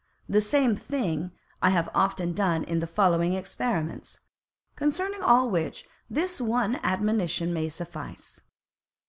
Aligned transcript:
The 0.27 0.41
same 0.41 0.75
Thing, 0.75 1.29
I 1.61 1.69
have 1.69 1.91
often 1.93 2.33
done 2.33 2.63
in 2.63 2.79
the 2.79 2.87
following 2.87 3.33
Experiments: 3.33 4.19
Concerning 4.75 5.21
all 5.21 5.47
which, 5.51 5.85
this 6.09 6.41
one 6.41 6.79
Admonition 6.81 7.53
may 7.53 7.69
suffice. 7.69 8.41